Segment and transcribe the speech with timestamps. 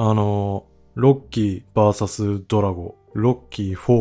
[0.00, 3.92] あの、ロッキー VS ドラゴ、ロッキー4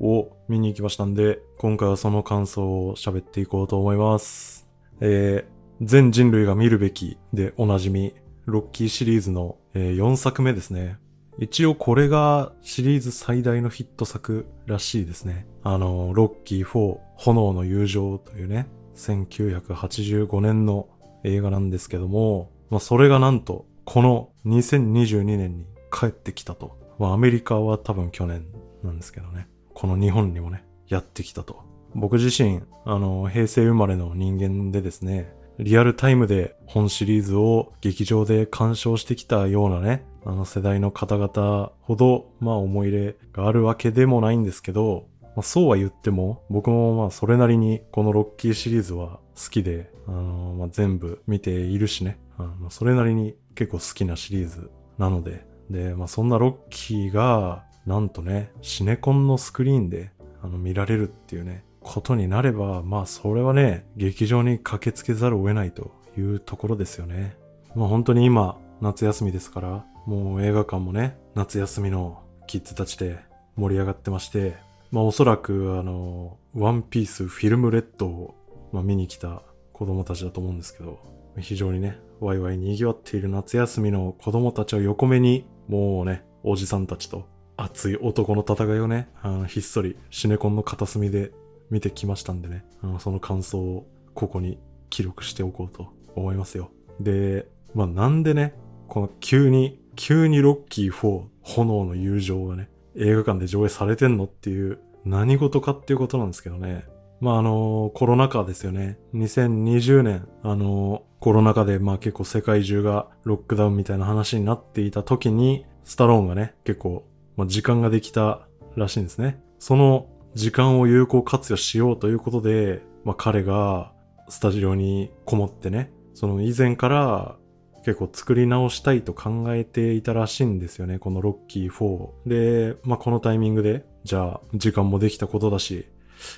[0.00, 4.68] を見に行きましたんで、今回はその感想を喋っていこうと思います。
[5.00, 8.16] えー、全人類が見るべきでおなじみ、
[8.46, 10.98] ロッキーシリーズの、えー4作目ですね。
[11.38, 15.46] 一応これがシリーズ最大のヒット作らしいですね。
[15.62, 18.66] あの、ロッキー4、炎の友情というね、
[18.96, 20.88] 1985年の
[21.22, 26.76] 映画なんですけども、まあそれがなんと、この2022年に帰ってきたと。
[26.98, 28.44] まあアメリカは多分去年
[28.82, 29.48] なんですけどね。
[29.72, 31.64] この日本にもね、やってきたと。
[31.94, 67.36] 僕自身、あの、平成生まれの人間でですね、リアルタイムで本シリーズを劇場で鑑賞してきたようなね、あの世代の方々ほど、まあ思い入れがあるわけでもないんですけど、まあ、そうは言っても、僕もまあそれなりにこのロッキーシリーズは好きで、あのまあ、全部見ているしね、あのそれなりに結構好きなシリーズなので、で、まあそんなロッキーが、なんとね、シネコンのスクリーンであの見られるっていうね、ことになれば、まあそれはね、劇場に駆けつけざるを得ないというところですよね。
[67.74, 73.18] まあ本当に今、夏休みですから、もう映画館もね、夏休みのキッズたちで
[73.56, 74.56] 盛り上がってまして、
[74.92, 78.36] まあおそらくあの、ワンピースフィルムレッドを、
[78.72, 81.00] まあ、見に来た子供たちだと思うんですけど、
[81.38, 91.32] 非常にね、ワイワイ賑わっている夏休みの子供たちを横目に、もうね、おじさんたちと熱い男の戦いをね、あのひっそりシネコンの片隅で
[91.70, 94.58] 見てきましたんでね、あのその感想をここに
[94.90, 96.70] 記録しておこうと思いますよ。
[97.00, 98.54] で、まあなんでね、
[98.88, 106.84] この急に、急にロッキー4、炎の友情がね、映画館で上映されてんのっていう、何事かっていうことなんですけどね。
[107.20, 108.98] まああのコロナ禍ですよね。
[109.14, 119.40] 2020年、あのコロナ禍でまあ結構世界中がロックダウンみたいな話になっていた時に、スタローンがね、結構、まあ、時間ができたらしいんですね。
[119.58, 123.92] その時間を有効活用しようということで、まあ彼が
[124.28, 127.36] スタジオにこもってね、その以前から
[127.84, 132.10] 結構作り直したいと考えていたらしいんですよね、このロッキー4。
[132.26, 135.86] で、まあこのタイミングで、じゃあ時間もできたことだし、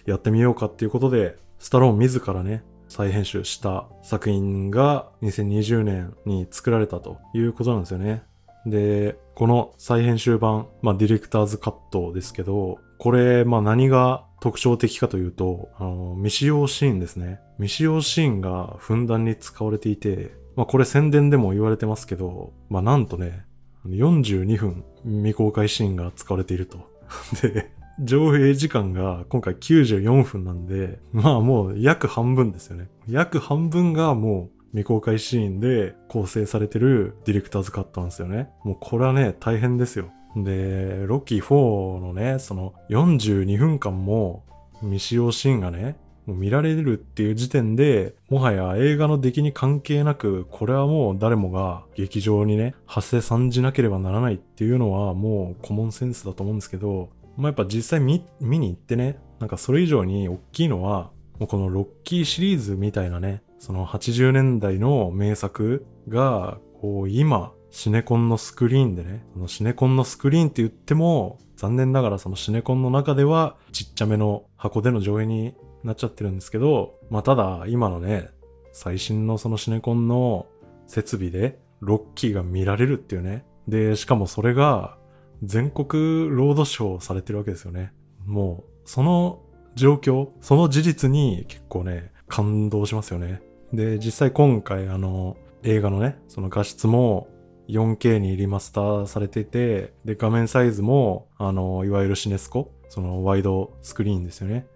[0.07, 8.25] やってみようかっていうことで、スタローン自らね、再編集した作品が2020年に作られたということなんですよね。
[8.67, 17.41] で、この再編集版、まあディレクターズカットですけど、これ、まあ何が特徴的かというと、あの、未使用シーンですね。
[17.59, 23.45] 未使用シーンがふんだんに使われていて、まあこれ宣伝でも言われてますけど、まあなんとね、
[23.87, 26.91] 42分未公開シーンが使われていると。
[27.41, 27.71] で、
[28.03, 32.89] 上映時間が今回94分なんで、まあもう約半分ですよね。
[33.09, 38.49] 約半分がもう未公開シーンで構成されてるディレクターズカットなんですよね。
[38.65, 40.11] もうこれはね、大変ですよ。
[40.37, 44.45] で、ロッキー4のね、その42分間も
[44.81, 45.97] 未使用シーンがね、
[46.27, 78.31] 見られるっていう時点で、もはや映画の出来に関係なく、これはもう誰もが劇場にね、発生参じなければならないっていうのはもうコモンセンスだと思うんですけど、まあ、やっぱ実際見、に行ってね、なんかそれ以上に大きいのは、もうこのロッキーシリーズみたいなね、その80年代の名作が、こう今、シネコンのスクリーンでね、そのシネコンのスクリーンって言っても、残念ながらそのシネコンの中ではちっちゃめの箱での上映になっちゃってるんですけど、まあただ今のね、
[78.73, 80.47] 最新のそのシネコンの
[80.87, 83.45] 設備でロッキーが見られるっていうね。
[83.69, 84.97] で、しかもそれが
[85.43, 87.93] 全国ロードショーされてるわけですよね。
[88.27, 89.43] もう、その
[89.75, 93.43] 状況、その事実に結構ね、感動しますよね。
[93.73, 97.29] で、実際今回あの、映画のね、その画質も
[97.69, 104.67] 4K にリマスターされてて、で、画面サイズも、あの、いわゆるシネスコ、そのワイドスクリーンですよね。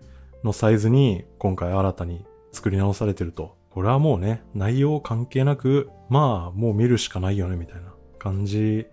[0.45, 3.57] のサイズに今回新たに作り直されてると。
[3.71, 8.87] これはもうね、内容関係なく、まあ、もう見るしかないよね、みたいな感じ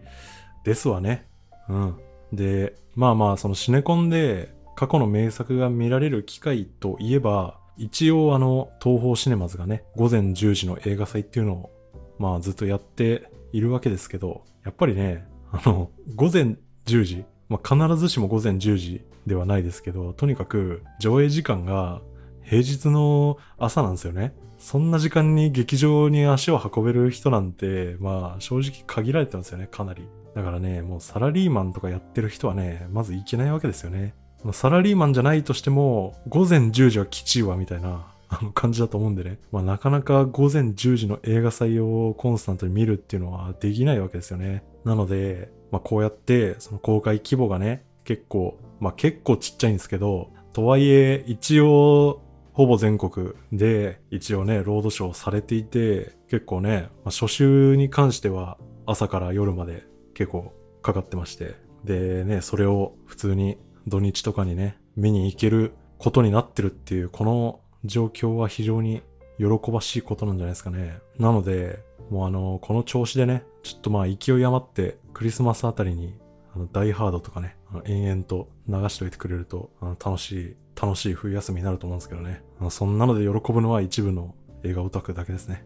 [0.64, 1.28] ですわね。
[1.70, 1.96] うん。
[2.34, 11.72] で、まあまあ、そのシネコンで過去の名作が見られる機会といえば、一応あの、東方シネマズがね、午前10時の映画祭っていうのを、
[12.20, 22.02] まあずっとやっているわけですけど、やっぱりね、あの、午前10時、まあ必ずしも午前10時ではないですけど、とにかく上映時間が
[22.44, 24.34] 平日の朝なんですよね。
[24.58, 30.08] そんな時間に劇場に足を運べる人なんて、まあ正直限られてますよね、かなり。
[30.36, 34.14] だからね、もうサラリーマンとかやってる人はね、まず行けないわけですよね。
[34.54, 38.08] サラリーマンじゃないとしても、午前10時はきちいわ、みたいな、
[38.54, 39.40] 感じだと思うんでね。
[39.52, 44.64] まあなかなか午前10時の映画祭をコンスタントに見るっていうのはできないわけですよね。
[44.86, 52.22] なので、まあこうやってその公開規模がね、結構、まあ結構ちっちゃいんですけど、とはいえ一応
[52.62, 60.54] ほぼ全国で一応ね、ロードショーされていて、結構ね、まあ、初週に関しては朝から夜まで結構
[60.84, 61.56] かかってまして、
[61.86, 69.02] でね、それを普通に土日とかにね、見に行けることになってるっていう、この状況は非常に
[69.40, 71.00] 喜ばしいことなんじゃないですかね。
[71.18, 71.80] なので、
[72.12, 76.16] もうあの、この調子でね、ちょっとまあ勢い余ってクリスマスあたりに、
[76.54, 82.44] あの、ダイハードとかね、あの延々と流しておいてくれると、あの楽しい、楽しい冬休みになると思うんですけどね。
[82.70, 85.66] そんなので喜ぶのは一部の映画オタクだけですね。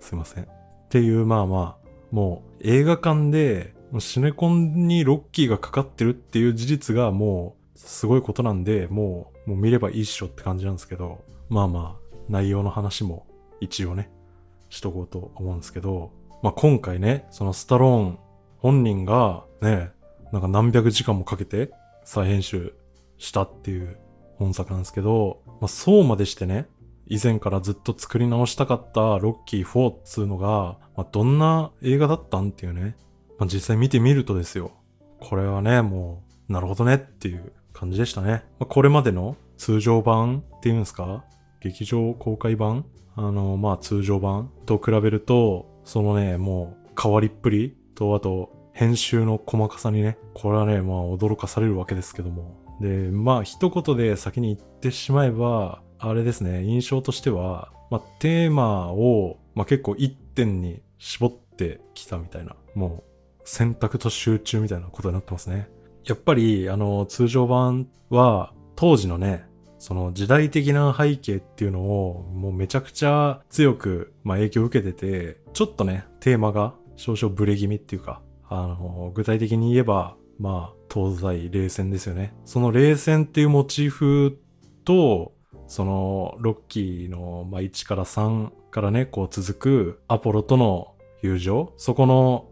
[0.00, 0.44] すいません。
[0.44, 0.48] っ
[0.88, 13.26] ていう、まあまあ、もう映画館でシネコンにロッキーがかかってるっていう事実がもうすごいことなんで、もう、もう見ればいいっしょって感じなんですけど、まあまあ、内容の話も
[13.60, 14.10] 一応ね、
[14.68, 16.12] しとこうと思うんですけど、
[16.42, 18.18] まあ今回ね、そのスタローン
[18.58, 19.90] 本人がね、
[20.32, 21.70] なんか何百時間もかけて
[22.04, 22.74] 再編集
[23.16, 23.96] したっていう
[24.38, 26.68] 本作なんですけど、まあそうまでしてね、
[27.06, 32.96] 以前からずっと作り直したかったロッキー4っつうのが、まあ、どんな映画だったんっていうね、
[33.38, 34.72] まあ、実際見てみるとですよ。
[35.18, 38.44] これはね、もう、なるほどねっていう感じでしたね。
[38.58, 41.24] まあ、これまでの通常版っていうんですか
[41.60, 42.84] 劇場公開版
[43.16, 52.67] あの、まあ通常版と比べると、そのね、もう変わりっぷりと、あと、編集の細かさにね、これはね、まあ驚かされるわけですけども。
[52.80, 63.02] で、まあ一言で先に言ってしまえば、あれですね、印象としては、まあ、テーマを、まあ、結構一点に絞ってきたみたいな、も
[63.40, 65.68] う選択と集中みたいなことになってますね。
[66.04, 69.46] やっぱり、あの、通常版は、当時のね、
[69.78, 82.34] その時代的な背景っていうのを、もうめちゃくちゃ強く、まあ、影響を受けてて、ちょっとね、テーマが少々ブレ気味っていうか、あの、具体的に言えば、まあ、東西冷戦ですよね。
[82.44, 84.38] その冷戦っていうモチーフ
[84.84, 85.32] と、
[85.66, 92.48] そのロッキーの、まあ、1から3からね、こう続くアポロとの友情、そこの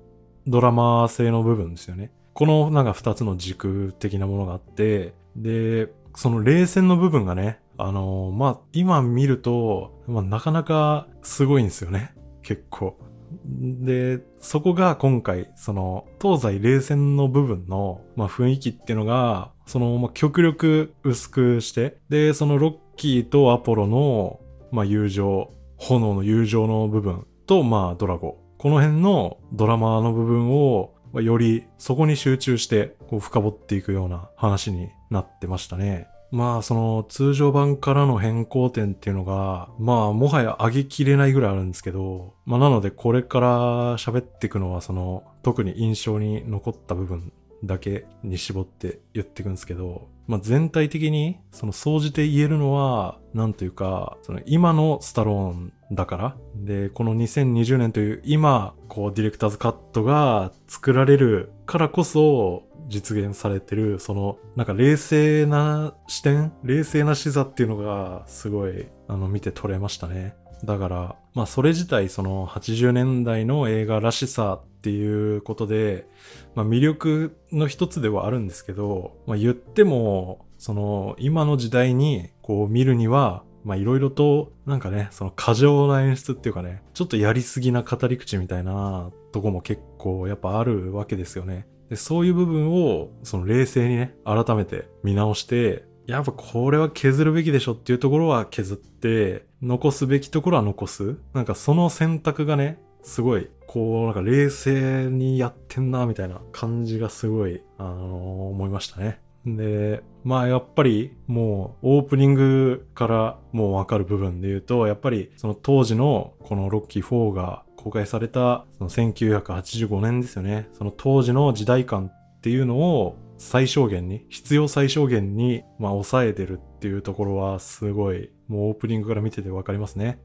[0.47, 2.12] ドラマ性の部分ですよね。
[2.35, 12.15] このなんか2つの軸的なものがあって、で、その冷戦の部分がね、あのー、まあ、今見ると、まあ、なかなかすごいんですよね。
[12.43, 12.99] 結構。
[13.44, 24.41] で、そこが今回、その、東西冷戦の部分の、まあ、雰囲気っていうのが、その、まあ、極力薄くして、で、そのロッキーとアポロの、
[24.71, 28.38] まあ、友情、炎の友情の部分と、まあ、ドラゴ。
[28.59, 36.09] この辺のドラマの部分をま、よりそこに集中して、こう、深掘っていくような話になってましたね。
[36.31, 43.49] まあ、その通常版からの変更点っていうのが、まあ、もはや上げきれないぐらいあるんですけど、まあ、なのでこれから
[43.96, 47.32] 喋っていくのは、その、特に印象に残った部分
[47.64, 56.37] だけに絞って言っていくんですけど、まあ、全体的に、その、総じて言えるのは、なんというか、その、今のスタローンだから。
[56.56, 70.35] で、この2020年という今、こう、ディレクターズカットが作られるからこそ、実現されてる、その、なんか冷静な視点冷静な視座っていうのが、すごい、あの、見て取れましたね。
[70.64, 76.06] だから、まあそれ自体その80年代の映画らしさっていうことで、
[76.55, 91.67] まあ魅力の一つではあるんですけど、まあ言っても、その今の時代にこう見るには、まあいろいろとなんかね、その過剰な演出っていうかね、ちょっとやりすぎな語り口みたいなとこも結構やっぱあるわけですよね。
[91.91, 101.17] でそういう部分をその冷静にね、改めて見直して、やっぱこれは削るべきでしょっていうところは削って、残すべきところは残す。
[101.34, 109.21] なんかその選択がね、すごい、こう、なんか冷静にやってんな、みたいな感じがすごい、あの、思いましたね。
[109.45, 120.69] で、まあやっぱりもうオープニングからもうわかる部分で言うと、やっぱりその当時のこのロッキー4が公開されたその1985年ですよね。
[120.73, 130.19] その当時の時代感っていうのを最小限に、必要最小限に、まあ、抑えてるっていうところはすごい、もうオープニングから見ててわかりますね。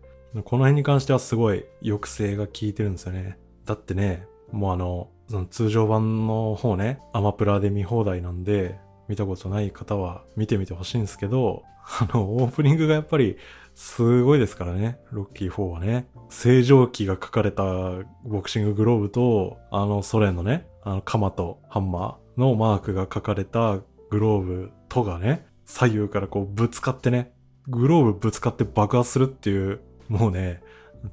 [0.46, 3.38] この辺に関してはすごい抑制が効いてるんですよね。
[3.65, 13.37] だってね、もうあの、その通常版の方ね、アマプラで見放題なんで、見たことない方は見てみてほしいんですけど、あの、オープニングがやっぱり
[13.75, 16.07] すごいですからね、ロッキー4はね。
[16.29, 17.63] 正常期が書かれた
[18.23, 27.33] ボクシンググローブと、あのソ連のね、あの鎌とハンマー、のマークが書かれたグローブとがね、左右からこうぶつかってね、
[27.67, 30.61] グローブぶつかって爆発するっていう、もうね、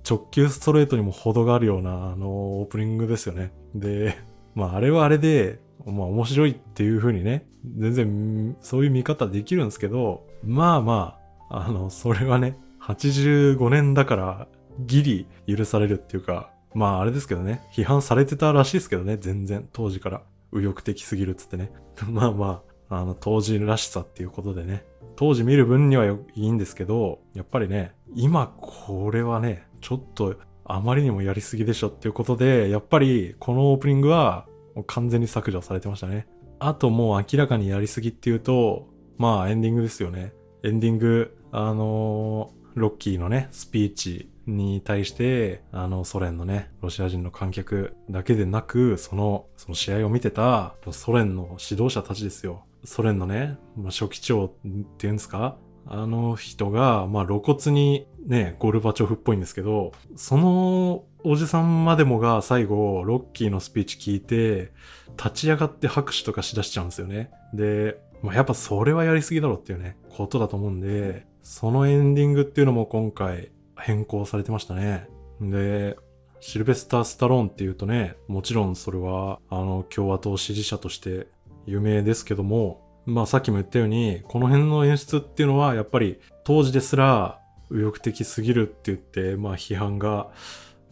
[0.08, 3.52] 直球ストレートにも程があるような、あの、オープニングですよね。
[3.74, 4.18] で、
[4.54, 11.18] まあ、あれはあれで、まあ、面白いっていう風にね、全然、そういう見方できるんですけど、まあま
[11.48, 14.48] あ、あの、それはね、85年だから、
[14.80, 20.22] ギリ許されるっていうか、まああれですけどね、批判されてたらしいですけどね、全然、当時から。
[20.52, 21.70] 右翼的すぎるっつってね。
[22.10, 24.84] まあまあ、あの、当時らしさっていうことでね、
[25.16, 36.26] 当時見る分にはいいんですけど、やっぱりね、今これはね、ちょっとあまりにもやりすぎでしょっていうことで、やっぱりこのオープニングはもう完全に削除されてましたね。
[36.58, 40.32] あともう明らかにやりすぎっていうと、まあエンディングですよね。
[40.62, 52.64] エンディング、あのー、ロッキーのね、スピーチに対して、あの、ソ連のね、ロシア人の観客だけでなく、その、その試合を見てたソ連の指導者たちですよ。
[52.84, 54.52] ソ連のね、まあ、書記長っ
[54.98, 55.56] ていうんですか？
[55.86, 64.70] あの人が、まあ露骨にね、ゴルバチョフっぽいんですけど、そのおじさんまでもが最後、ロッキーのスピーチ聞いて、
[65.16, 67.30] 立ち上がって拍手とかしだしちゃうんですよね。
[67.54, 75.08] で、まあ、やっぱそれはやりすぎだろっていうね、ことだと思うんで、そのエンディングっていうのも今回変更されてましたね。
[75.40, 75.96] で、
[76.40, 81.28] シルベスター・スタローンっていうとね、もちろんそれは、あの、共和党支持者として
[81.64, 90.30] 有名ですけども、まあさっきも言ったように、この辺の演出っていうのはやっぱり当時ですら右翼的すぎるって言って、まあ批判が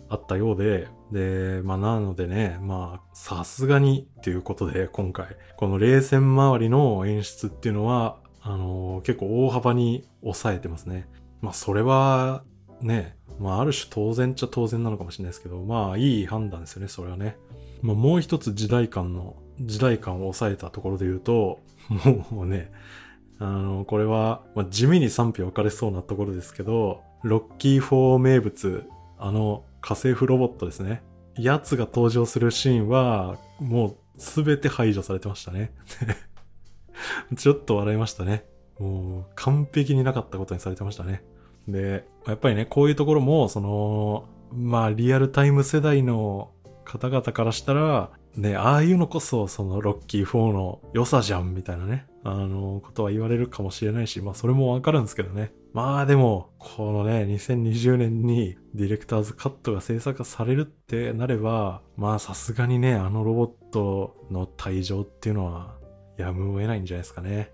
[0.09, 11.09] あったようで、で、まあなのでね、まあさすがにっていうことで今回、この冷戦周りの演出っていうのは、あのー、結構大幅に抑えてますね。
[11.41, 12.45] まあそれは
[12.81, 17.37] ね、まあある種当然っちゃ当然なのかもしれないですけど、まあいい判断ですよね、それはね。
[17.83, 21.61] まあもう一つ時代感の、時代感を抑えたところで言うと、
[22.31, 22.71] もうね、
[23.39, 28.85] あの、これは、まあ、地味に賛否分かれそうなところですけど、ロッキー4名物、
[29.19, 31.03] あの、家政婦ロボットですね。
[31.37, 35.73] やつが登場するシーンは、もうすべて排除されてましたね。
[37.37, 38.47] ちょっと笑いましたね。
[38.79, 41.23] もう完璧になかったことにされてましたね。
[41.69, 46.53] で、やっぱりね、こういうところも、その、まあ、リアルタイム世代の
[46.85, 55.53] 方々からしたら、ね、ああいうのこそ、その、ロッキー4の良さじゃん、みたいなね、あの、ことは言われるかもしれないし、まあ、それもわかるんですけどね。
[55.73, 65.77] まあ、でも、このね、2020年にディレクターズカットが制作されるってなれば、まあ、さすがにね、あのロボットの退場っていうのは、
[66.17, 67.53] やむを得ないんじゃないですかね。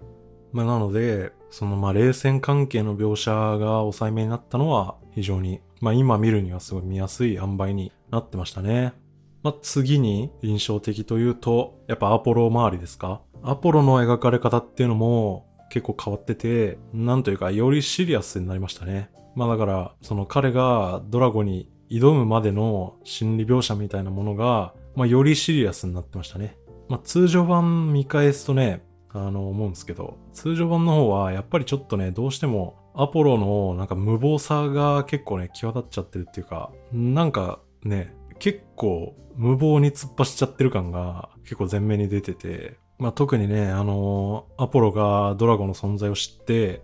[0.52, 8.94] まあ、なので、そのまあ冷戦関係の描写が抑えめになったのは非常に、まあ今見るにはすごい見やすい塩梅になってましたね。
[9.42, 13.20] まあ次に印象的というと、やっぱアポロ周りですか？
[13.42, 19.10] アポロの描かれ方っていうのも結構変わってて、なんというかよりシリアスになりましたね。
[19.34, 26.56] まあだから、その彼がドラゴに挑むまでの心理描写みたいなものが、まあよりシリアスになってましたね。
[26.88, 28.84] まあ通常版見返すとね、
[29.14, 46.82] あの、思うんですけど、通常版の方は、やっぱりちょっとね、どうしても、アポロのなんか無謀さが結構ね、際立っちゃってるっていうか、なんかね、結構無謀に突っ走っちゃってる感が結構前面に出てて、まあ特にね、あの、アポロがドラゴンの存在を知って、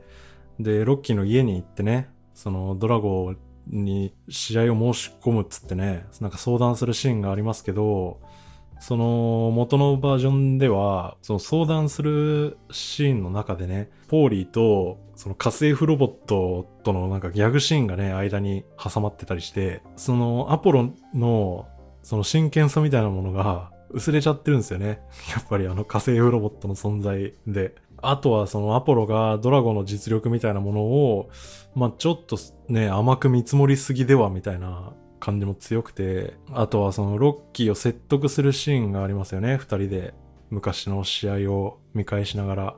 [0.61, 8.21] で、ロッキーの家に行ってね、そのドラゴンに試合を申し込むっつってね、なんか相談するシーンがありますけど、
[8.81, 21.67] その元のバージョンでは、その相談するシーンの中でね、ポーリーとその家政婦ロボットとのなんかギャグシーンがね、間に挟まってたりして、そのアポロの
[22.03, 25.01] その真剣さみたいなものが薄れちゃってるんですよね。
[25.35, 27.75] やっぱりあの家政婦ロボットの存在で。
[28.01, 31.31] あとはそのアポロがドラゴンの実力みたいなものを、
[31.75, 40.15] まあ、ちょっとね、甘く見積もりすぎではみたいな感じも強くて、あとはそのロッキーを説得するシーンがありますよね、2人で。
[40.51, 42.77] 昔の試合を見返しながら。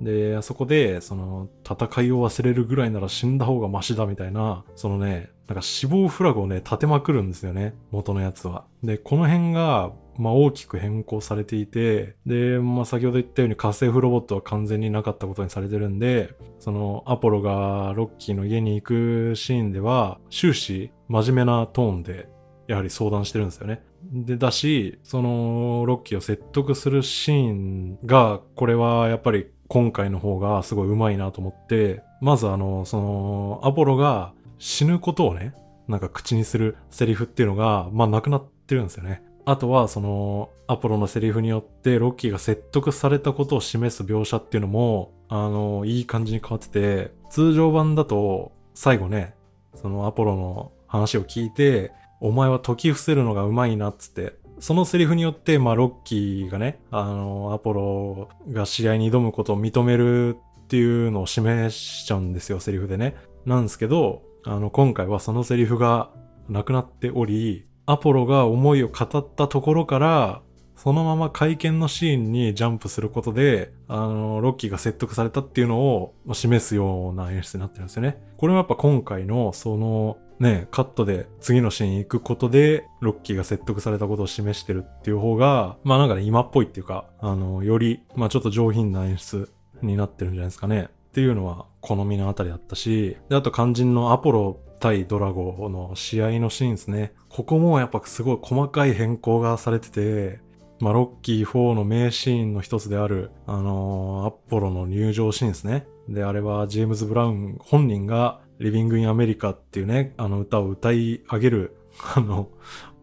[0.00, 8.64] で、あそこで、その、戦いを忘れるぐらいなら死んだ方がマシだみたいな、そのね、なんか死亡フラグをね、立てまくるんですよね、元のやつは。
[8.82, 22.28] で、この辺が、まあ大きく変更されていて、で、まあ先ほど言ったように家政婦ロボットは完全になかったことにされてるんで、そのアポロがロッキーの家に行くシーンでは、終始真面目なトーンで、
[22.66, 23.82] やはり相談してるんですよね。
[24.12, 35.54] で、だし、その、ロッキーを説得するシーンが、これはやっぱり今回の方がすごい上手いなと思って、まずあの、その、アポロが死ぬことをね、
[35.88, 39.22] なんか口にするセリフっていうのが、まあなくなってるんですよね。
[39.50, 49.34] あとは、その、アポロのセリフによって、ロッキーが説得されたことを示す描写っていうのも、あの、いい感じに変わってて、通常版だと、最後ね、
[49.74, 63.16] そのアポロの話を聞いて、お前は解き伏せるのがうまいなっつって、そのセリフによって、まあ、ロッキーがね、あの、アポロが試合に挑むことを認めるっていうのを示しちゃうんですよ、セリフでね。
[63.46, 66.10] なんですけど、あの、今回はそのセリフが
[66.50, 70.42] なくなっており、アポロが思いを語ったところから、
[70.76, 78.22] そのまま会見のシーンにジャンプすることで、あの、ロッキーが説得されたっていうのを示すような演出になってるんですよね。
[78.36, 90.90] これもやっぱ今回の、その、ね、カットで次のシーン行くことで、ロッキーが説得されたことを示してるっていう方が、まあなんかね、今っぽいっていうか、あの、より、まあちょっと上品な演出になってるんじゃないですかね。
[91.08, 97.12] っていうのは好みのあたりだったし、で、あと肝心のアポロ対ドラゴの試合のシーンですね。
[97.28, 100.40] ここもやっぱすごい細かい変更がされてて、
[100.80, 105.86] まあ、ロッキー4の名シーンの一つである、あのー、アポロの入場シーンですね。
[106.08, 111.76] で、あれはジェームズ・ブラウン本人がリビング・イン・アメリカっていうね、あの歌を歌い上げる、
[112.14, 112.48] あの、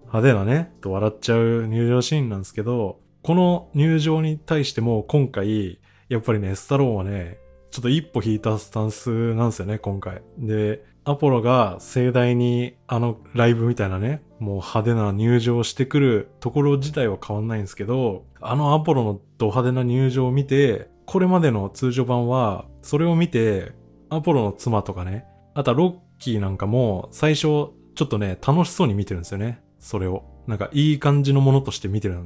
[0.01, 5.79] 派手なね、と笑っちゃう入場シーンなんですけど、この入場に対しても今回、
[6.09, 7.39] やっぱりね、スタローンはね、
[7.71, 10.21] ちょっと一歩引いたスタンスなんですよね、今回。
[10.37, 23.71] で、アポロが盛大にあのライブみたいなね、もう派手な入場してくるところ自体は変わんないんですけど、あのアポロのド派手な入場を見て、これまでの通常版は、それを見て、
[24.09, 29.61] アポロの妻とかね、あとはロッキーなんかも最初ちょっとね、楽しそうに見てるんですよね。
[29.79, 30.23] それを。
[30.47, 32.19] なんかいい感じのものとして見てる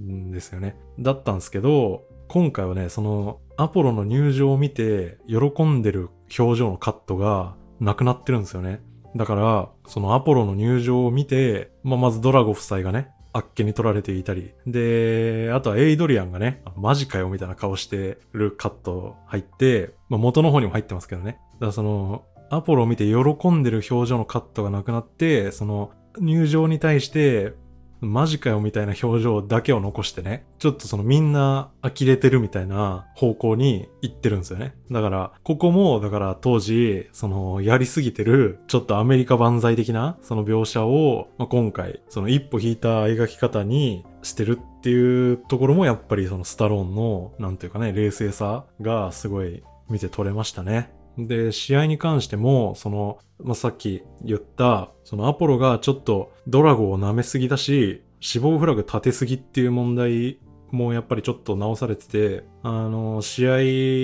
[0.00, 0.76] んですよね。
[0.98, 6.08] だったんですけど、今回はね、そのアポロの入場を見て喜んでる
[6.38, 8.80] 表情のカットが亡くなってるんですよね。
[9.16, 14.52] だから、そのアポロの入場を見て、まあ、まずドラゴ夫妻がね、あっけに取られていたり。
[14.66, 21.38] で、あとはエイドリアンがね、マジかよみたいな顔してるカット入って、まあ、元の方にも入ってますけどね。
[21.54, 27.54] だからその、アポロを見て喜んでる表情のカットがなくなって、その入場に対して
[28.02, 34.74] マジかよみたいな表情だけを残してね、ちょっとそのみんな呆れてるみたいな方向に行ってるんですよね。
[34.90, 50.90] だから、ここも、だから当時、そのやりすぎてる、ちょっとアメリカ万歳的な、その描写を、まあ、今回、その一歩引いた描き方にしてるっていうところもやっぱりそのスタローンの、なんていうかね、冷静さがすごい見て取れましたね。
[51.18, 60.38] で、試合に関しても、その、まあ、さっき言った、そのアポロがちょっとドラゴンを舐めすぎだし、死亡フラグ立てすぎっていう問題
[60.70, 63.56] もやっぱりちょっと直されてて、あの、試合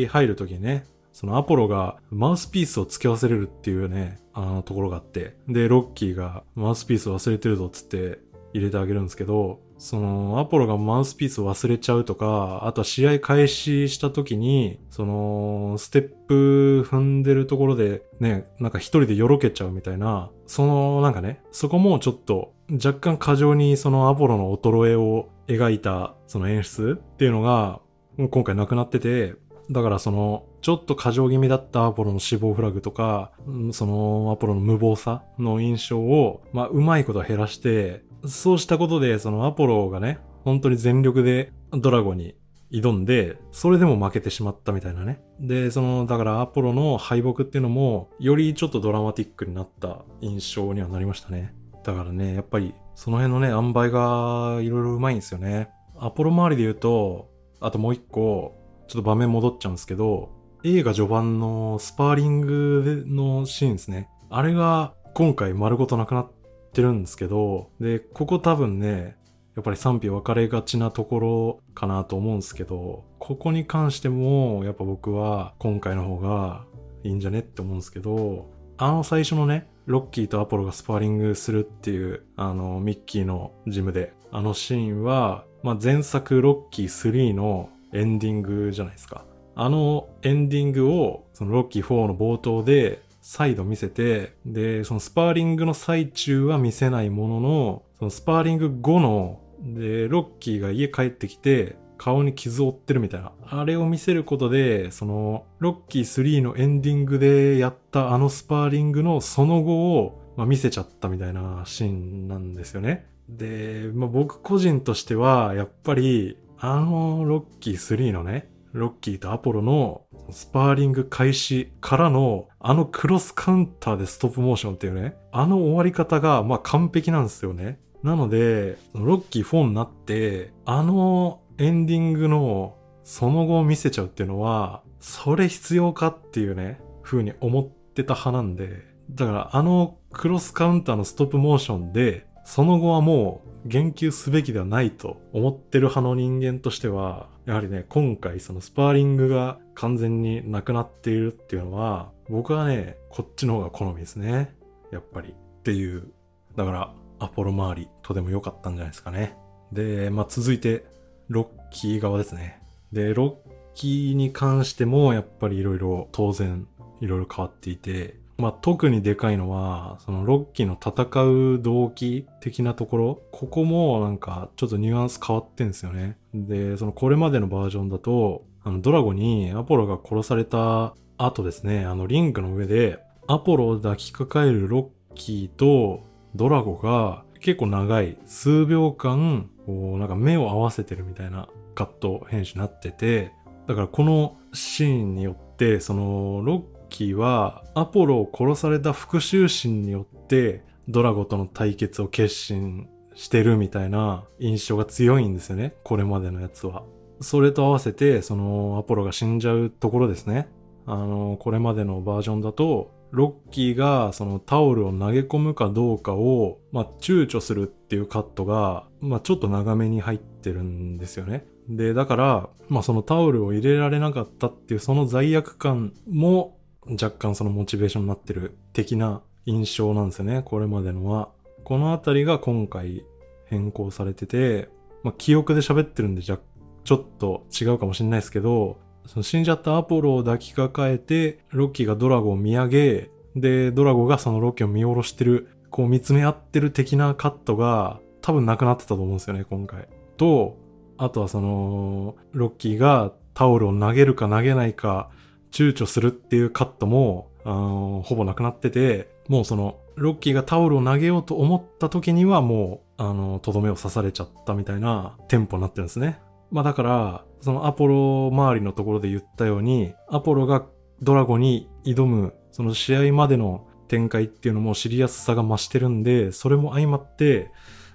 [0.09, 8.21] 入るときにね、そのアポロがマウスピースを付け忘れるっていうね、あのところがあって、で、ロッキーがマウスピース忘れてるぞっつって
[8.53, 27.81] 入れてあげるんですけど、その、アポロがマウスピースを忘れちゃうとか、あとは試合開始した時に、その、ステップ踏んでるところでね、なんか一人でよろけちゃうみたいな、その、なんかね、そこもちょっと、若干過剰にそのアポロの衰えを描いた、その演出っていうのが、
[28.19, 29.35] 今回なくなってて、
[29.71, 33.33] だからその、ちょっと過剰気味だったアポロの死亡フラグとか、
[33.73, 42.35] そのアポロの無謀さの印象を、まあ、うまいこと減らして、そうしたことで、そのアポロがね、本当に全力でドラゴンに
[42.71, 45.21] 挑んで、それでも負けてしまったみたいなね。
[45.41, 51.55] で、その、だからアポロの敗北っていうのも、よりちょっとドラマティックになった印象にはなりましたね。
[51.85, 55.71] だからね、やっぱり、その辺のね、塩梅がいろいろうまいんですよね。
[55.97, 58.57] アポロ周りで言うと、あともう一個、
[58.89, 60.31] ちょっと場面戻っちゃうんですけど、
[60.65, 64.09] 映画序盤のスパーリングのシーンですね。
[64.31, 66.31] あれが今回丸ごとなくなっ
[66.69, 69.17] ってるんですけど、で、ここ多分ね、
[69.57, 76.65] やっぱり賛否分かれがちなところかなと思うんですけど、ここに関しても、やっぱ僕は今回の方が
[77.03, 89.25] いいんじゃねって思うんですけど、あの最初のね、ロッキーとアポロがスパーリングするっていう、あの、ミッキーのジムで、あのシーンは、まあ、前作ロッキー3のエンディングじゃないですか。
[89.57, 103.33] あのエンディングを、そのロッキー4の冒頭で再度見せて、で、そのスパーリングの最中は見せないものの、そのスパーリング後の、で、ロッキーが家帰ってきて、顔に傷を負ってるみたいな。
[103.45, 113.05] あれを見せることで、その、ロッキー3のエンディングでやったあのスパーリングのその後を、まあ、見せちゃったみたいなシーンなんですよね。
[113.29, 127.81] で、まあ、僕個人としては、やっぱり、あのロッキー3のね、ロッキーとアポロのスパーリング開始からのあのクロスカウンターでストップモーションっていうね、あの終わり方がまあ完璧なんですよね。
[128.03, 154.55] なので、ロッキー4になって、あのエンディングのその後を見せちゃうっていうのは、それ必要かっていうね、風に思ってた派なんで、だからあのクロスカウンターのストップモーションで、その後はもう言及すべきではないと思ってる派の人間としては、やはりね、今回そのスパーリングが完全になくなっているっていうのは、僕はね、こっちの方が好みですね。
[154.93, 155.31] やっぱり。
[155.31, 156.13] っていう。
[156.57, 159.35] だから、アポロ周り、とても良かったんじゃないですかね。
[159.73, 160.85] で、まあ続いて、
[161.29, 162.61] ロッキー側ですね。
[162.93, 166.69] で、ロッキーに関しても、やっぱり色々当然、
[167.01, 176.17] 色々変わっていて、まあ、特にでかいのは、そのロッキーの戦う動機的なところ、ここもなんかちょっとニュアンス変わってんですよね。
[176.33, 186.05] で、そのこれまでのバージョンだと、あのドラゴにアポロが殺された後ですね、あのリンクの上でアポロを抱きかかえるロッキーと
[186.37, 193.33] ドラゴが結構長い数秒間、こうなんか目を合わせてるみたいなカット編集になってて、
[193.67, 205.75] だからこのシーンによって、そのロッキーはアポロを殺された復讐心によってドラゴとの対決を決心してるみたいな印象が強いんですよね。
[205.85, 206.85] これまでのやつは。
[207.21, 210.49] それと合わせて、そのアポロが死んじゃうところですね。
[210.87, 221.47] あの、これまでのバージョンだと、ロッキーがそのタオルを投げ込むかどうかを、まあ、躊躇するっていうカットが、まあ、ちょっと長めに入ってるんですよね。
[221.69, 226.58] で、だから、まあ、そのタオルを入れられなかったっていうその罪悪感も
[226.91, 231.31] 若干そのモチベーションになってる的な印象なんですよね、これまでのは。
[231.65, 233.05] このあたりが今回
[233.47, 234.69] 変更されてて、
[235.03, 236.39] まあ、記憶で喋ってるんでじゃ、
[236.85, 249.89] ちょっと違うかもしれないですけど、その死んじゃったアポロを抱きかかえて、ロッキーがドラゴを見上げ、で、ドラゴがそのロッキーを見下ろしてる、こう見つめ合ってる的なカットが多分なくなってたと思うんですよね、今回。
[250.17, 250.57] と、
[250.97, 255.11] あとはその、ロッキーがタオルを投げるか投げないか
[255.51, 266.21] 躊躇するっていうカットも、あのほぼなくなってて、もうその、ロッキーがタオルを投げようと思った時にはもう、あの、とどめを刺されちゃったみたいなテンポになってるんですね。
[266.51, 270.67] まあだから、そのアポロ周りのところで言ったように、アポロが
[271.03, 277.51] ドラゴに挑む、その試合までの展開っていうのも知りやすさが増してるんで、それも相まって、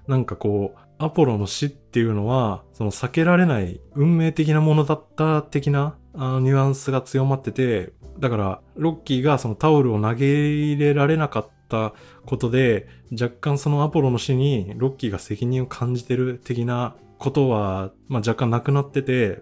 [0.08, 11.94] なんかこう、アポロの死っていうのは、その避けられない運命的なものだった的なあニュアンスが強まってて、だから、ロッキーがそのタオルを投げ入れられなかった
[12.26, 19.42] ことで、若干そのアポロの死にロッキーが責任を感じてる的なことは、まあ、若干なくなってて、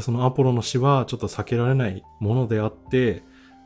[0.00, 3.22] そのアポロの死はちょっと避けられないものであって、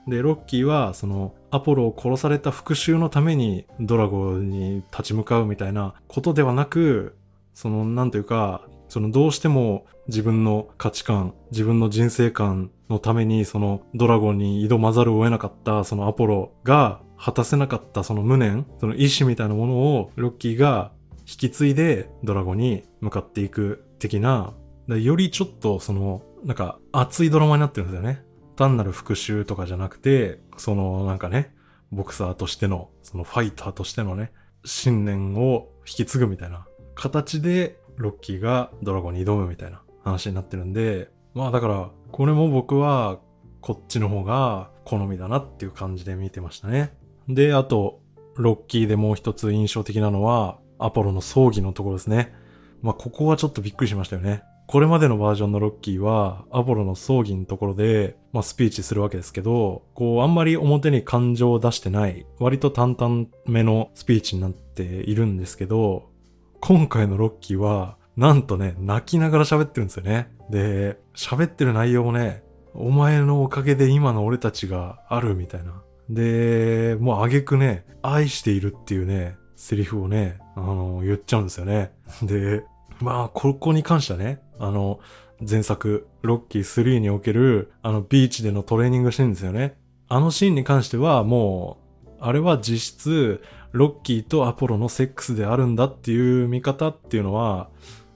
[0.08, 7.16] で、ロッキーはそのアポロを殺された復讐のためにドラゴンに立ち向かうみたいなことではなく、
[7.56, 24.52] その、なんというか、そのどうしても自分の価値観、自分の人生観のためにそのドラゴンに挑まざるを得なかったそのアポロが果たせなかったその無念、その意志みたいなものをロッキーが引き継いでドラゴンに向かっていく的な、
[24.88, 28.22] よりちょっとその、なんか熱いドラマになってるんですよね。
[28.54, 31.54] 単なる復讐とかじゃなくて、そのなんかね、
[31.90, 34.30] ボクサーとしての、そのファイターとしてのね、
[34.66, 36.66] 信念を引き継ぐみたいな
[36.96, 43.20] 形でロッキーがドラゴンに挑むみたいな話になってるんで、まあだから、これも僕は
[43.60, 46.96] こっちの方が好みだなっていう感じで見てましたね。
[47.28, 48.00] で、あと、
[48.36, 52.34] ロッキーでもう一つ印象的なのは、アポロの葬儀のところですね。
[52.82, 54.42] まあここはちょっとびっくりしましたよね。
[54.66, 66.15] これまでのバージョンのロッキーは、アポロの葬儀のところで、まあスピーチするわけですけど、こうあんまり表に感情を出してない、割と淡々めのスピーチになっているんですけど、
[66.60, 70.30] 今回のロッキーは、なんとね、泣きながら喋ってるんですよね。
[70.50, 72.42] で、喋ってる内容もね、
[72.74, 75.82] お前のおかげで今の俺たちがあるみたいな。
[76.08, 81.92] で、もうあげくね、愛しているっていうね、セリフをね、あの、言っちゃうんですよね。
[82.22, 82.64] で、
[83.00, 85.00] まあ、ここに関してはね、あの、
[85.48, 89.76] 前作、ロッキー3における、あの、ビーチでのトレーニングシーンですよね。
[90.08, 93.42] あのシーンに関しては、もう、あれは実質、
[93.76, 97.68] ロッキーとアポロのセックスであるんだっていう見方っていうのは、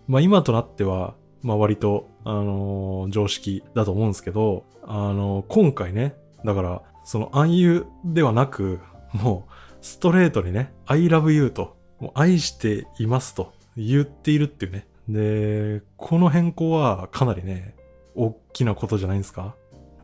[0.09, 8.81] まあ今となっては、まあ割と、あのー、常識だと思うんですけど、あのー、今回ね、だから、その暗喩ではなく、
[9.13, 14.87] もう、ストレートにね、I love you と、もう愛していますと言っているっていうね。
[15.09, 17.75] で、この変更はかなりね、
[18.15, 19.55] 大きなことじゃないんですか？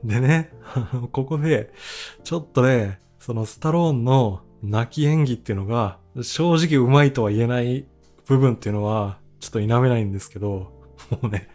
[0.04, 0.50] でね、
[1.12, 1.72] ここで、
[2.24, 7.86] ちょっとね、そのスタローンの泣き演技っていうのが、正直うまいとは言えない
[8.26, 10.72] 部分っていうのは、ちょっと否めないんですけど、
[11.10, 11.48] もうね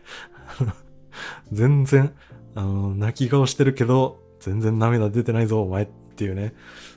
[1.52, 2.14] 全然、
[2.56, 6.54] あの、泣き顔してるけど、全然涙出てないぞ、お前っていうね、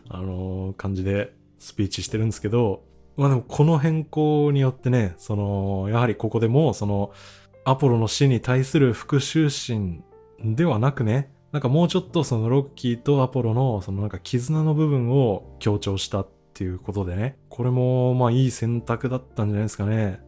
[0.09, 2.85] あの感じでスピーチしてるんですけど、
[3.17, 7.12] まあでもこの変更によってね、その、やはりここでも、その、
[7.64, 10.05] アポロの死に対する復讐心
[10.43, 20.19] ではなくね、なんかもうちょっとそのロッキーとアポロのそのなんか絆の部分を強調したっていうことでね、これもまあいい選択だったんじゃないですかね。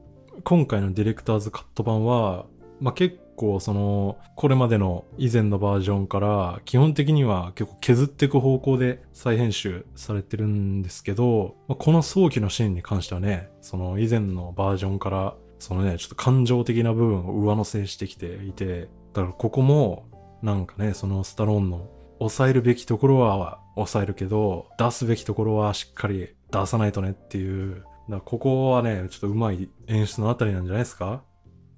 [0.45, 2.47] 今回のディレクターズカット版は、
[2.79, 20.05] まあ結構その、これまでの以前のバージョンから基本的には結構削っていく方向で再編集されてるんですけど、まあ、この早期のシーンに関してはね、その以前のバージョンからそのね、ちょっと感情的な部分を上乗せしてきていて、だからここも
[20.43, 31.23] なんかね、そのスタローンの抑えるべきところは抑えるけど、出すべきところはしっかり出さないとねっていう、だここはね、ちょっと上手い演出のあたりなんじゃないですか？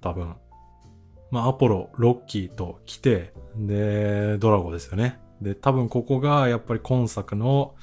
[0.01, 0.35] 多分。
[1.31, 5.19] まあ、アポロ、ロッキーと来て、で、ドラゴですよね。
[5.41, 7.75] で、多分ここがやっぱり今作の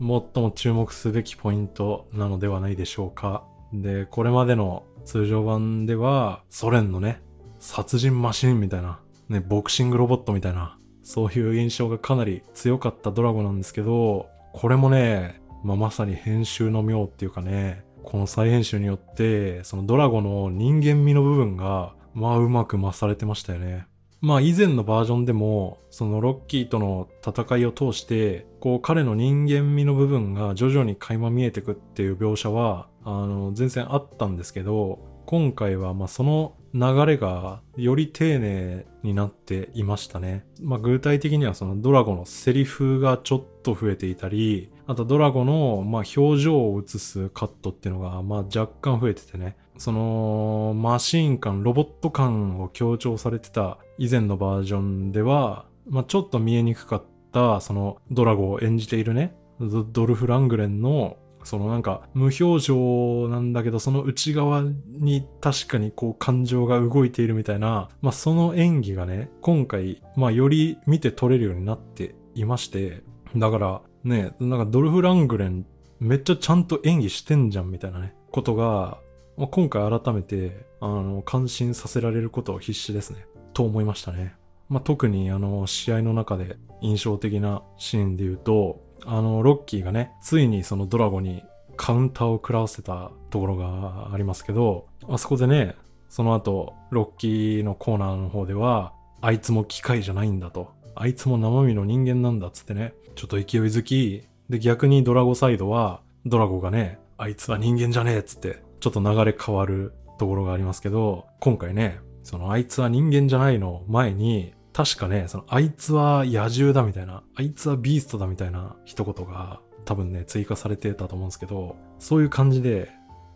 [0.00, 0.08] 最
[0.42, 3.44] も注目すべきポイントなのではないでしょうか。
[3.72, 7.22] で、これまでの通常版では、ソ連のね、
[7.58, 9.00] 殺人マシンみたいな、
[9.30, 23.86] ね、ボクシングロボットみたいな、そういう印象がかなり強かったドラゴなんですけど、これもね、まあ、まさに編集の妙っていうかね、この再編集によって、そのドラゴの人間味の部分が、まあうまく増されてましたよね。
[24.20, 34.98] まあ以前のバージョンでも、そのロッキーとの戦いを通して、こう彼の人間味の部分が徐々に垣間見えてくっていう描写は、あの、全然あったんですけど、
[35.30, 40.44] 今回はまその流れがより丁寧になっていましたね。
[40.60, 49.56] まあ具体的にはそのドラゴのセリフがちょっと増えていたり、あとドラゴのま表情を映すカットっていうのがま若干増えててね。
[49.78, 73.02] そのマシン感、ロボット感を強調されてた以前のバージョンでは、まあちょっと見えにくかったそのドラゴを演じているね、ドルフ・ラングレンのそのなんか無表情なんだけどその内側に確かにこう感情が動いているみたいな、まあその演技がね、今回まあより見て取れるようになっていまして、
[73.36, 75.66] だからね、なんかドルフ・ラングレン
[75.98, 78.98] めっちゃちゃんと演技してんじゃんみたいなね、ことが、
[79.36, 83.26] まあ、今回改めてあの感心させられることを必死ですね。
[83.52, 84.34] と思いましたね。
[84.68, 91.44] まあ、特にあの試合の中で印象的なシーンで言うと、あのロッキーがね、ついにそのドラゴに
[91.76, 95.76] カウンターを食らわせたところがありますけど、あそこでね、
[96.08, 100.72] その後、ロッキーのコーナーの方では、あいつも機械じゃないんだと。
[100.94, 122.90] あいつも生身の人間なんだっつってね、ちょっと勢いづき、で逆にドラゴサイドは、ドラゴがね、あいつは人間じゃねえっつって、ちょっと流れ変わるところがありますけど、今回ね、そのあいつは人間じゃないの前に、確かね、そのあいつは野獣だみたいな、あいつはビーストだみたいな一言が多分ね、追加されてたと思うんですけど、そういう感じで、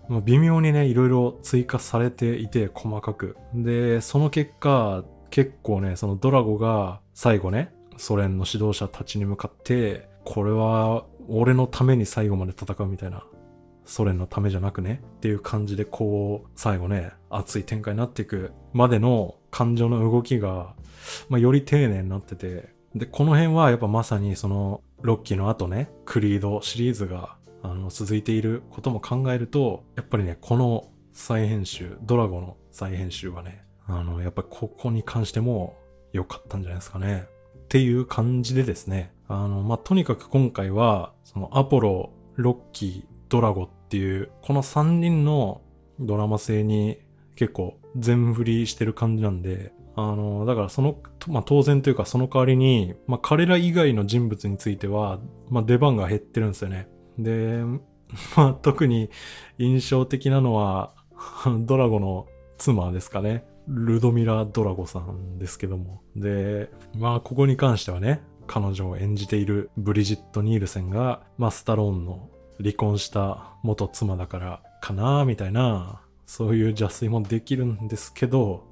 [0.09, 3.37] まあ微妙にね、いろいろ追加されていて、細かく。
[3.53, 13.23] で、その結果、結構ね、そのドラゴが最後ね、ソ連の指導者たちに向かって、これは俺のために最後まで戦うみたいな、
[13.85, 20.75] ソ連のためじゃなくね、っていう感じでこう、最後ね、熱い展開になっていくまでの感情の動きが、
[21.29, 35.77] まあ、より丁寧になってて、で、この辺はやっぱまさにその、ロッキーの後ね、クリードシリーズが、あの、続いていることも考えると、やっぱりね、この再編集、ドラゴの再編集はね、あの、やっぱここに関しても
[36.13, 37.27] 良かったんじゃないですかね。
[37.65, 45.61] っていう感じでですね、あの、まあ、とにかく今回は、そのアポロ、ロッキー、ドラゴっていう、この3人の
[45.99, 47.01] ドラマ性に
[47.35, 55.19] 結構全振りしてる感じなんで、あの、だからその、まあ、当然というかその代わりに、まあ、彼ら以外の人物については、
[55.51, 56.87] まあ、出番が減ってるんですよね。
[57.19, 57.65] で、
[58.37, 59.11] まあ、特に
[59.59, 60.95] 印象的なのは、
[61.67, 63.45] ドラゴの妻ですかね。
[63.67, 66.03] ルドミラ・ドラゴさんですけども。
[66.15, 78.67] で、まあ、ここに関してはね、彼女を演じているブリジット・ニールセンが、まあ、スタローンの離婚した元妻だからかな、みたいな、そういう邪推もできるんですけど、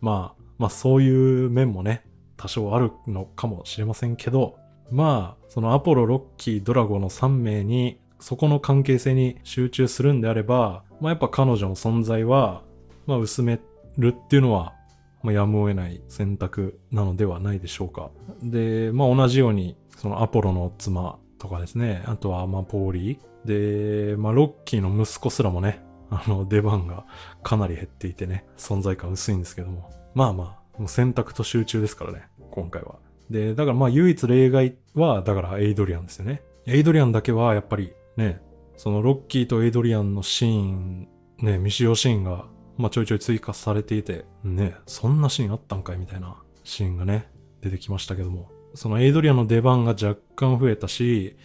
[0.00, 2.04] まあ、まあそういう面もね、
[2.36, 4.56] 多少あるのかもしれませんけど、
[4.90, 12.62] まあ、そのアポロ、ロッキー、ドラゴの3名に、そこの関係性に集中するんであれば、まあやっぱ彼女の存在は、
[13.06, 13.60] まあ薄め
[13.98, 14.74] るっていうのは、
[15.22, 18.10] まあやむを得ない選択なのではないでしょうか。
[18.42, 27.06] で、まあ同じように、そのアポロの妻とかですね、あとはまあポーリー、で、まあロッキーの息子すらもね、あの出番が
[27.42, 29.90] かなり減っていてね、存在感薄いんですけども。
[30.14, 32.96] まあまあ、もう選択と集中ですからね、今回は。
[33.30, 36.42] で、だからまあ唯一例外は、だからエイドリアンですよね。
[36.66, 38.42] エイドリアンだけはやっぱりね、
[38.76, 42.44] そのロッキーとエイドリアンのシーン、ね、未使用シーンが、
[42.76, 47.30] まあちょいちょい追加されていて、ね、そんなシーンあったんかいみたいなシーンがね、
[47.62, 48.50] 出てきましたけども。
[48.74, 51.36] そのエイドリアンの出番が若干増えたし、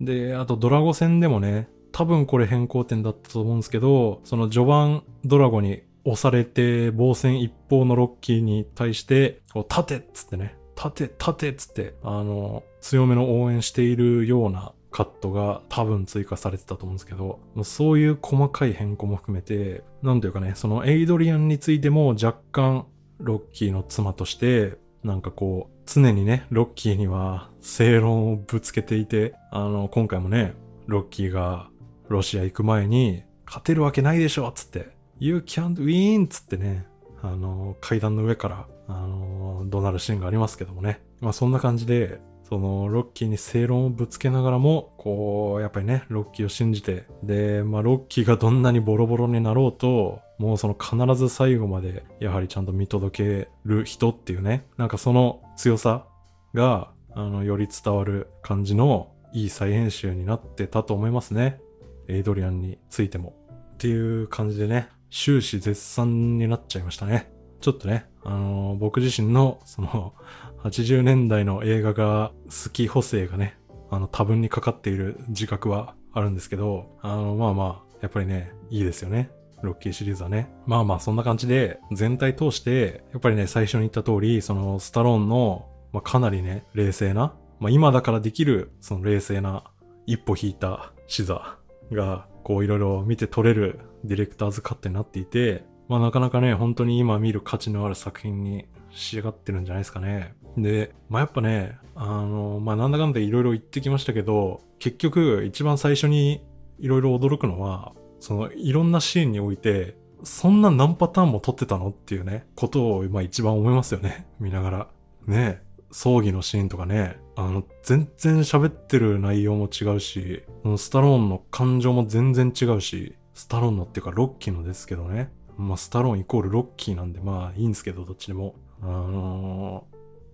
[0.00, 22.86] で、あとドラゴ戦でもね、多分これ変更点だったと思うんですけど、その序盤ドラゴに押されて、防戦一方のロッキーに対して、こう立てっつってね、立て、立てっつって、あの、強めの応援しているようなカットが多分追加されてたと思うんですけど、そういう細かい変更も含めて、なんというかね、そのエイドリアンについても若干
[23.18, 30.52] ロッキーの妻として、なんかこう、常にね、ロッキーには正論をぶつけていて、あの、今回もね、
[30.86, 31.70] ロッキーが
[32.08, 36.28] ロシア行く前に、勝てるわけないでしょつって、You can't win!
[36.28, 36.86] つってね、
[37.22, 41.00] あの、階段の上から、あの、怒鳴るシーンがありますけどもね。
[41.20, 56.06] まあそんな感じで、その、ロッキーに正論をぶつけながらも、こう、やっぱりね、ロッキーを信じて、で、まあロッキーがどんなにボロボロになろうと、もうその必ず最後まで、やはりちゃんと見届ける人っていうね、なんかその強さ
[56.54, 61.60] が、あの、より伝わる感じのいい再編集になってたと思いますね。
[62.06, 63.34] エイドリアンについても。
[63.74, 67.32] っていう感じでね、終始絶賛になっちゃいましたね。
[67.60, 70.14] ちょっとね、あのー、僕自身の、その、
[70.62, 73.56] 80年代の映画が好き補正がね、
[73.90, 79.30] あの、多分にかかっている自覚はあるんですけど、あの、まあまあ、やっぱりね、いいですよね。
[79.62, 80.50] ロッキーシリーズはね。
[80.66, 89.64] まあまあそんな感じで、全体通して、やっぱりね、最初に言った通り、そのスタローンの、まあかなりね、冷静な、まあ今だからできる、その冷静な、
[90.06, 91.58] 一歩引いた視座
[91.92, 100.34] が、こういろいろ見て撮れるディレクターズカットになっていて、まあなかなかね、本当に今見る価値のある作品に仕上がってるんじゃないですかね。
[100.56, 106.44] で、まあやっぱね、あの、まあなんだかんだいろいろ言ってきましたけど、結局一番最初に
[106.78, 114.26] いろいろ驚くのは、そのいろんなシーンにおいて、そんな何パターンも撮ってたのっていうね、ことをまあ一番思いますよね。
[114.40, 114.88] 見ながら。
[115.26, 120.42] ね葬儀のシーンとかね、あの、全然喋ってる内容も違うし、
[120.76, 125.32] スタローンの感情も全然違うし、スタローンのっていうかロッキーのですけどね。
[125.56, 128.54] まあ、スタローンイコールロッキーなんで、まあいいんですけど、どっちでも。
[128.82, 129.86] あの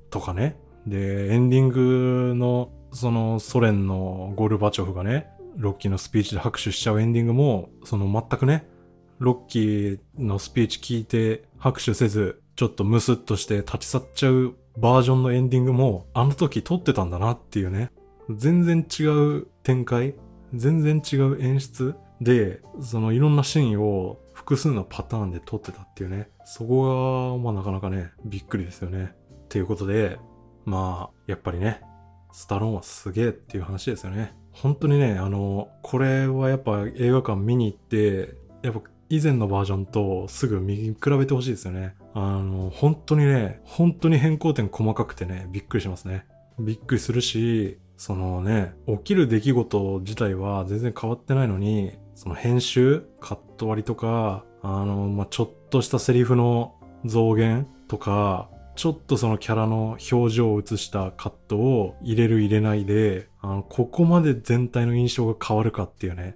[0.08, 0.56] ー、とかね。
[0.86, 8.66] で、エンディングの、そのソ連のゴルバチョフがね、ロッキーのスピーチで拍手しちゃうエンディングも、その全くね、
[9.18, 17.90] ロッキーのスピーチ聞いて拍手せず、ちょっとムスッとして立ち去っちゃうバージョンのエンディングも、あの時撮ってたんだなっていうね。
[18.30, 20.14] 全然違う展開
[20.54, 26.30] 全然違う演出で、そのいろんなシーンを複数のパターンで撮ってたっていうね。
[26.44, 29.14] そこが、まあなかなかね、びっくりですよね。
[29.44, 30.18] っていうことで、
[30.64, 31.82] まあ、やっぱりね、
[32.32, 34.34] スタローンはすげえっていう話ですよね。
[34.54, 41.94] 本当にね、あの、これはやっぱ映画館見に行って、やっぱ以前のバージョンとすぐ見比べてほしいですよね。
[42.14, 46.26] あの、本当にね、本当に変更点細かくてね、びっくりしますね。
[46.58, 66.34] びっくりするし、そのね、起きる出来事自体は全然変わってないのに、その編集、カット割りとか、あの、まあ、ちょっとしたセリフの増減とか、ちょっとそのキャラの表情を映したカットを入れる入れないで、あの、ここまで全体の印象が変わるかっていうね。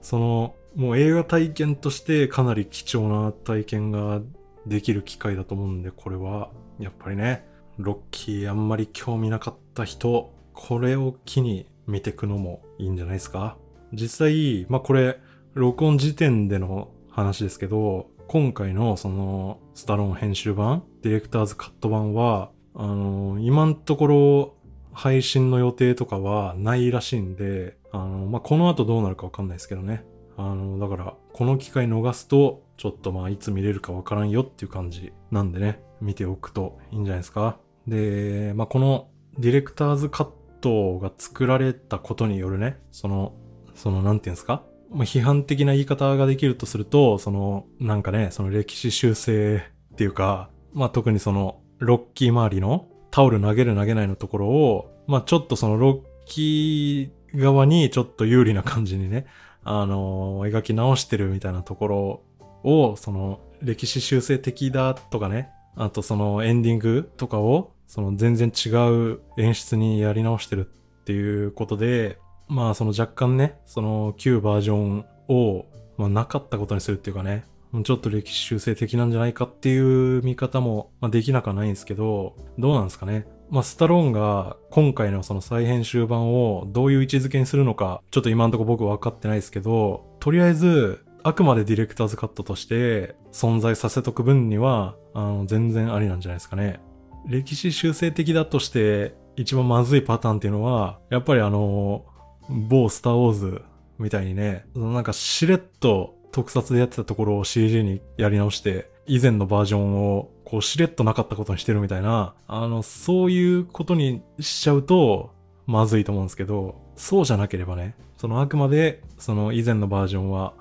[0.00, 4.22] その、もう映画体験としてかなり貴重な体験が
[4.66, 13.58] できる機会だと思うんで、これは、やっぱりね、ロッキーあんまり興味なかった人、これを機に見ていくのもいいんじゃないですか？
[13.92, 15.20] 実際、まあこれ、
[15.52, 24.54] 録音時点での話ですけど、今回のその、スタローン編集版、ディレクターズカット版は、あの、今んところ、
[24.98, 30.04] 配信の予定とかはないらしいんで、あの、まあ、この後どうなるかわかんないですけどね。
[30.36, 37.58] あの、だから、この機会逃すと、ちょっとまあ、いつ見れるかわからんよっていう感じなんでね、見ておくといいんじゃないですか。
[37.86, 39.08] で、まあ、この
[39.38, 40.30] ディレクターズカッ
[40.60, 43.34] トが作られたことによるね、その、
[43.76, 44.64] その、なんていうんですか？
[44.90, 52.88] ま、批判的な言い方ができるとすると、その、なんかね、その歴史修正っていうか、まあ、特にその、ロッキー周りの
[53.18, 59.26] タオル投げる投げないのところを、まあ、ちょっとそのロッキー側にちょっと有利な感じにね、
[59.64, 62.22] あのー、描き直してるみたいなところ
[62.62, 75.66] を、その、歴史修正的だとかね、あとそのエンディングとかを、その全然違う演出にやり直してるっていうことで、まあその若干ね、その旧バージョンを、
[75.96, 77.42] まあ、なかったことにするっていうかね、
[77.84, 83.26] ちょっと歴史修正的なんじゃないかっていう見方も、まあ、できなくはないんですけど、どうなんですかね。
[83.50, 96.80] まあ、スタローンが今回のその再編集版をどういう位置づけにするのか、ちょっと今んとこ僕分かってないですけど、とりあえず、あくまでディレクターズカットとして存在させとく分には、あの、全然ありなんじゃないですかね。
[97.26, 102.04] 歴史修正的だとして一番まずいパターンっていうのは、やっぱりあの、
[102.48, 103.62] 某スターウォーズ
[103.98, 115.34] みたいにね、なんかしれっと特撮でやってたところを CG にやり直して、以前のバージョンをこうしれっとなかったことにしてるみたいな、あの、そういうことにしちゃうと、
[115.66, 120.54] まずいと思うんですけど、そうじゃなければね、そのあくまで、その以前のバージョンは、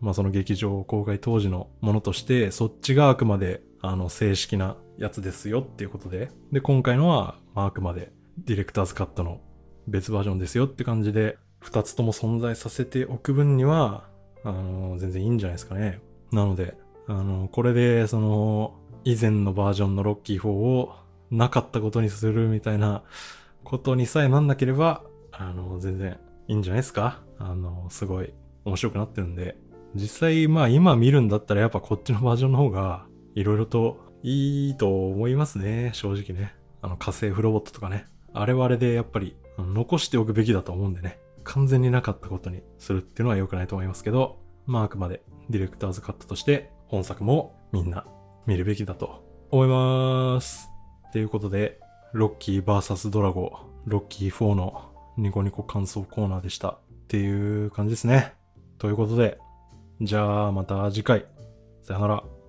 [0.00, 9.40] まあその劇場公開当時のものとして、そっちがあくまで、あの、正式なやつですよっていうことで、で、今回のは、まあくまで、ディレクターズカットの
[9.88, 14.09] 別バージョンですよって感じで、二つとも存在させておく分には、
[14.44, 16.00] あの、全然いいんじゃないですかね。
[16.32, 16.76] なので、
[17.06, 18.74] あの、これで、その、
[19.04, 20.94] 以前のバージョンのロッキー4を
[21.30, 23.02] なかったことにするみたいな
[23.64, 26.18] ことにさえなんなければ、あの、全然
[26.48, 28.32] いいんじゃないですかあの、すごい
[28.64, 29.56] 面白くなってるんで。
[29.94, 35.90] 実際、まあ今見るんだったらやっぱこっちのバージョンの方が色々といいと思いますね。
[35.94, 36.54] 正直ね。
[36.82, 38.06] あの火星フロボットとかね。
[38.32, 41.18] あれはあれでやっぱり残しておくべきだと思うんでね。
[41.44, 48.06] 完全になかったことにするっていうのは良くないと思いますけど、まああくまでディレクターズカットとして本作もみんな
[48.46, 50.68] 見るべきだと思います。
[51.12, 51.80] ということで、
[52.12, 53.42] ロッキー VS ドラゴ
[53.86, 56.68] ン、ロッキー4のニコニコ感想コーナーでした。
[56.70, 56.76] っ
[57.08, 58.34] ていう感じですね。
[58.78, 59.38] ということで、
[60.00, 61.26] じゃあまた次回。
[61.82, 62.39] さよなら。